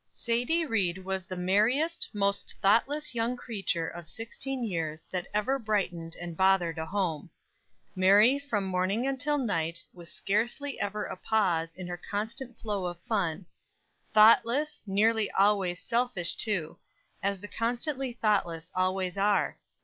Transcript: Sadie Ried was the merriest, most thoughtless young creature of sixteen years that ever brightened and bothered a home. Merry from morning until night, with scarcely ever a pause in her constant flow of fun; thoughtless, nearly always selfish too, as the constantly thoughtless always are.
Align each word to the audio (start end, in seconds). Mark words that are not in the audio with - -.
Sadie 0.09 0.65
Ried 0.65 0.97
was 1.05 1.27
the 1.27 1.35
merriest, 1.37 2.09
most 2.11 2.55
thoughtless 2.59 3.13
young 3.13 3.37
creature 3.37 3.87
of 3.87 4.07
sixteen 4.09 4.63
years 4.63 5.05
that 5.11 5.27
ever 5.31 5.59
brightened 5.59 6.15
and 6.19 6.35
bothered 6.35 6.79
a 6.79 6.87
home. 6.87 7.29
Merry 7.95 8.39
from 8.39 8.63
morning 8.63 9.05
until 9.05 9.37
night, 9.37 9.79
with 9.93 10.09
scarcely 10.09 10.79
ever 10.79 11.05
a 11.05 11.15
pause 11.15 11.75
in 11.75 11.85
her 11.85 11.97
constant 12.09 12.57
flow 12.57 12.87
of 12.87 12.99
fun; 13.03 13.45
thoughtless, 14.11 14.83
nearly 14.87 15.29
always 15.33 15.79
selfish 15.79 16.35
too, 16.35 16.79
as 17.21 17.39
the 17.39 17.47
constantly 17.47 18.11
thoughtless 18.11 18.71
always 18.73 19.19
are. 19.19 19.59